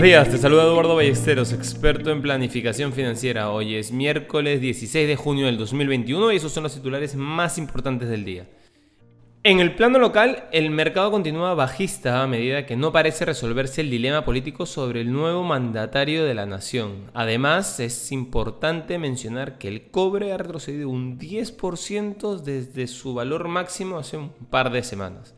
días, 0.00 0.28
te 0.28 0.38
saluda 0.38 0.64
Eduardo 0.64 0.96
Ballesteros, 0.96 1.52
experto 1.52 2.10
en 2.10 2.20
planificación 2.20 2.92
financiera. 2.92 3.50
Hoy 3.50 3.76
es 3.76 3.92
miércoles 3.92 4.60
16 4.60 5.06
de 5.06 5.16
junio 5.16 5.46
del 5.46 5.56
2021 5.56 6.32
y 6.32 6.36
esos 6.36 6.52
son 6.52 6.64
los 6.64 6.74
titulares 6.74 7.14
más 7.14 7.58
importantes 7.58 8.08
del 8.08 8.24
día. 8.24 8.46
En 9.42 9.60
el 9.60 9.74
plano 9.74 9.98
local, 9.98 10.48
el 10.52 10.70
mercado 10.70 11.10
continúa 11.10 11.54
bajista 11.54 12.22
a 12.22 12.26
medida 12.26 12.66
que 12.66 12.76
no 12.76 12.92
parece 12.92 13.24
resolverse 13.24 13.82
el 13.82 13.90
dilema 13.90 14.24
político 14.24 14.66
sobre 14.66 15.02
el 15.02 15.12
nuevo 15.12 15.44
mandatario 15.44 16.24
de 16.24 16.34
la 16.34 16.46
nación. 16.46 17.10
Además, 17.14 17.78
es 17.78 18.10
importante 18.10 18.98
mencionar 18.98 19.58
que 19.58 19.68
el 19.68 19.90
cobre 19.90 20.32
ha 20.32 20.38
retrocedido 20.38 20.88
un 20.88 21.18
10% 21.18 22.40
desde 22.40 22.86
su 22.86 23.14
valor 23.14 23.48
máximo 23.48 23.98
hace 23.98 24.16
un 24.16 24.30
par 24.30 24.72
de 24.72 24.82
semanas. 24.82 25.34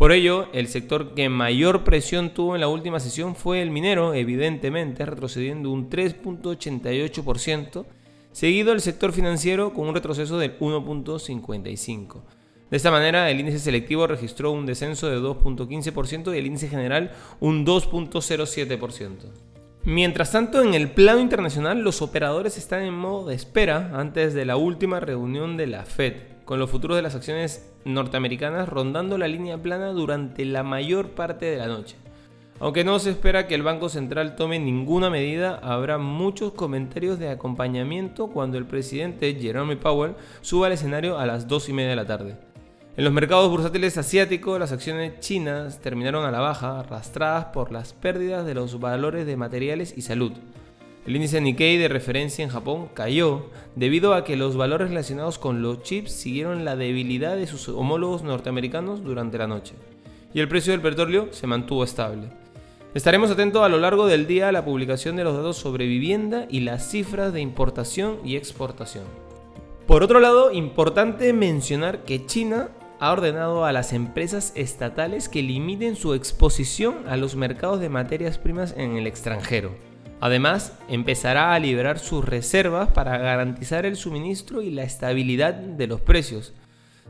Por 0.00 0.12
ello, 0.12 0.48
el 0.54 0.66
sector 0.68 1.12
que 1.12 1.28
mayor 1.28 1.84
presión 1.84 2.30
tuvo 2.30 2.54
en 2.54 2.62
la 2.62 2.68
última 2.68 3.00
sesión 3.00 3.36
fue 3.36 3.60
el 3.60 3.70
minero, 3.70 4.14
evidentemente 4.14 5.04
retrocediendo 5.04 5.70
un 5.70 5.90
3.88%, 5.90 7.84
seguido 8.32 8.72
el 8.72 8.80
sector 8.80 9.12
financiero 9.12 9.74
con 9.74 9.88
un 9.88 9.94
retroceso 9.94 10.38
del 10.38 10.58
1.55%. 10.58 12.22
De 12.70 12.76
esta 12.78 12.90
manera, 12.90 13.28
el 13.28 13.40
índice 13.40 13.58
selectivo 13.58 14.06
registró 14.06 14.52
un 14.52 14.64
descenso 14.64 15.10
de 15.10 15.18
2.15% 15.18 16.34
y 16.34 16.38
el 16.38 16.46
índice 16.46 16.70
general 16.70 17.12
un 17.38 17.66
2.07%. 17.66 19.16
Mientras 19.84 20.32
tanto, 20.32 20.62
en 20.62 20.72
el 20.72 20.92
plano 20.92 21.20
internacional, 21.20 21.82
los 21.82 22.00
operadores 22.00 22.56
están 22.56 22.84
en 22.84 22.94
modo 22.94 23.28
de 23.28 23.34
espera 23.34 23.90
antes 23.92 24.32
de 24.32 24.46
la 24.46 24.56
última 24.56 24.98
reunión 24.98 25.58
de 25.58 25.66
la 25.66 25.84
Fed, 25.84 26.29
con 26.50 26.58
los 26.58 26.68
futuros 26.68 26.96
de 26.96 27.02
las 27.02 27.14
acciones 27.14 27.64
norteamericanas 27.84 28.68
rondando 28.68 29.16
la 29.16 29.28
línea 29.28 29.56
plana 29.56 29.92
durante 29.92 30.44
la 30.44 30.64
mayor 30.64 31.10
parte 31.10 31.46
de 31.46 31.56
la 31.56 31.68
noche. 31.68 31.94
Aunque 32.58 32.82
no 32.82 32.98
se 32.98 33.10
espera 33.10 33.46
que 33.46 33.54
el 33.54 33.62
Banco 33.62 33.88
Central 33.88 34.34
tome 34.34 34.58
ninguna 34.58 35.10
medida, 35.10 35.60
habrá 35.62 35.98
muchos 35.98 36.52
comentarios 36.54 37.20
de 37.20 37.28
acompañamiento 37.28 38.26
cuando 38.26 38.58
el 38.58 38.66
presidente 38.66 39.32
Jerome 39.40 39.76
Powell 39.76 40.16
suba 40.40 40.66
al 40.66 40.72
escenario 40.72 41.20
a 41.20 41.24
las 41.24 41.46
2 41.46 41.68
y 41.68 41.72
media 41.72 41.90
de 41.90 41.96
la 41.96 42.06
tarde. 42.06 42.36
En 42.96 43.04
los 43.04 43.12
mercados 43.12 43.48
bursátiles 43.48 43.96
asiáticos, 43.96 44.58
las 44.58 44.72
acciones 44.72 45.20
chinas 45.20 45.78
terminaron 45.78 46.24
a 46.24 46.32
la 46.32 46.40
baja, 46.40 46.80
arrastradas 46.80 47.44
por 47.44 47.70
las 47.70 47.92
pérdidas 47.92 48.44
de 48.44 48.54
los 48.54 48.80
valores 48.80 49.24
de 49.24 49.36
materiales 49.36 49.96
y 49.96 50.02
salud. 50.02 50.32
El 51.06 51.16
índice 51.16 51.40
Nikkei 51.40 51.78
de 51.78 51.88
referencia 51.88 52.42
en 52.44 52.50
Japón 52.50 52.88
cayó 52.92 53.46
debido 53.74 54.12
a 54.12 54.22
que 54.22 54.36
los 54.36 54.56
valores 54.56 54.90
relacionados 54.90 55.38
con 55.38 55.62
los 55.62 55.82
chips 55.82 56.12
siguieron 56.12 56.64
la 56.66 56.76
debilidad 56.76 57.36
de 57.36 57.46
sus 57.46 57.68
homólogos 57.70 58.22
norteamericanos 58.22 59.02
durante 59.02 59.38
la 59.38 59.46
noche. 59.46 59.74
Y 60.34 60.40
el 60.40 60.48
precio 60.48 60.72
del 60.72 60.82
petróleo 60.82 61.28
se 61.32 61.46
mantuvo 61.46 61.84
estable. 61.84 62.28
Estaremos 62.92 63.30
atentos 63.30 63.62
a 63.62 63.68
lo 63.68 63.78
largo 63.78 64.06
del 64.06 64.26
día 64.26 64.48
a 64.48 64.52
la 64.52 64.64
publicación 64.64 65.16
de 65.16 65.24
los 65.24 65.34
datos 65.34 65.56
sobre 65.56 65.86
vivienda 65.86 66.46
y 66.50 66.60
las 66.60 66.90
cifras 66.90 67.32
de 67.32 67.40
importación 67.40 68.18
y 68.24 68.36
exportación. 68.36 69.04
Por 69.86 70.02
otro 70.02 70.20
lado, 70.20 70.52
importante 70.52 71.32
mencionar 71.32 72.04
que 72.04 72.26
China 72.26 72.68
ha 72.98 73.12
ordenado 73.12 73.64
a 73.64 73.72
las 73.72 73.94
empresas 73.94 74.52
estatales 74.54 75.28
que 75.28 75.42
limiten 75.42 75.96
su 75.96 76.12
exposición 76.12 77.08
a 77.08 77.16
los 77.16 77.36
mercados 77.36 77.80
de 77.80 77.88
materias 77.88 78.36
primas 78.36 78.74
en 78.76 78.96
el 78.96 79.06
extranjero. 79.06 79.89
Además, 80.20 80.76
empezará 80.88 81.54
a 81.54 81.58
liberar 81.58 81.98
sus 81.98 82.24
reservas 82.24 82.90
para 82.90 83.16
garantizar 83.16 83.86
el 83.86 83.96
suministro 83.96 84.60
y 84.60 84.70
la 84.70 84.82
estabilidad 84.82 85.54
de 85.54 85.86
los 85.86 86.02
precios. 86.02 86.52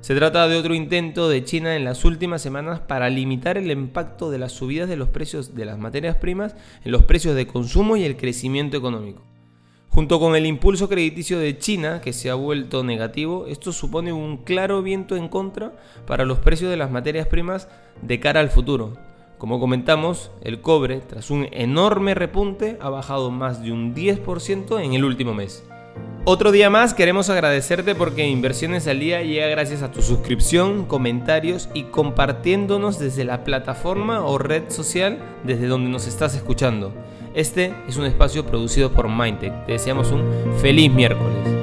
Se 0.00 0.14
trata 0.14 0.48
de 0.48 0.56
otro 0.56 0.74
intento 0.74 1.28
de 1.28 1.44
China 1.44 1.76
en 1.76 1.84
las 1.84 2.04
últimas 2.04 2.40
semanas 2.40 2.80
para 2.80 3.10
limitar 3.10 3.58
el 3.58 3.70
impacto 3.70 4.30
de 4.30 4.38
las 4.38 4.52
subidas 4.52 4.88
de 4.88 4.96
los 4.96 5.08
precios 5.08 5.54
de 5.54 5.66
las 5.66 5.78
materias 5.78 6.16
primas 6.16 6.54
en 6.84 6.92
los 6.92 7.04
precios 7.04 7.34
de 7.34 7.46
consumo 7.46 7.96
y 7.96 8.04
el 8.04 8.16
crecimiento 8.16 8.76
económico. 8.76 9.22
Junto 9.90 10.20
con 10.20 10.36
el 10.36 10.46
impulso 10.46 10.88
crediticio 10.88 11.38
de 11.40 11.58
China, 11.58 12.00
que 12.00 12.12
se 12.12 12.30
ha 12.30 12.34
vuelto 12.34 12.84
negativo, 12.84 13.46
esto 13.48 13.72
supone 13.72 14.12
un 14.12 14.38
claro 14.38 14.82
viento 14.82 15.16
en 15.16 15.28
contra 15.28 15.72
para 16.06 16.24
los 16.24 16.38
precios 16.38 16.70
de 16.70 16.76
las 16.76 16.92
materias 16.92 17.26
primas 17.26 17.68
de 18.00 18.20
cara 18.20 18.38
al 18.38 18.50
futuro, 18.50 18.96
como 19.40 19.58
comentamos, 19.58 20.30
el 20.42 20.60
cobre, 20.60 21.00
tras 21.00 21.30
un 21.30 21.48
enorme 21.50 22.14
repunte, 22.14 22.76
ha 22.78 22.90
bajado 22.90 23.30
más 23.30 23.62
de 23.62 23.72
un 23.72 23.94
10% 23.94 24.84
en 24.84 24.92
el 24.92 25.02
último 25.02 25.32
mes. 25.32 25.64
Otro 26.26 26.52
día 26.52 26.68
más 26.68 26.92
queremos 26.92 27.30
agradecerte 27.30 27.94
porque 27.94 28.28
Inversiones 28.28 28.86
al 28.86 29.00
Día 29.00 29.22
llega 29.22 29.46
gracias 29.46 29.82
a 29.82 29.90
tu 29.90 30.02
suscripción, 30.02 30.84
comentarios 30.84 31.70
y 31.72 31.84
compartiéndonos 31.84 32.98
desde 32.98 33.24
la 33.24 33.42
plataforma 33.42 34.26
o 34.26 34.36
red 34.36 34.64
social 34.68 35.18
desde 35.44 35.68
donde 35.68 35.88
nos 35.88 36.06
estás 36.06 36.34
escuchando. 36.34 36.92
Este 37.34 37.72
es 37.88 37.96
un 37.96 38.04
espacio 38.04 38.44
producido 38.44 38.92
por 38.92 39.08
Mindtech. 39.08 39.64
Te 39.64 39.72
deseamos 39.72 40.10
un 40.10 40.22
feliz 40.60 40.92
miércoles. 40.92 41.59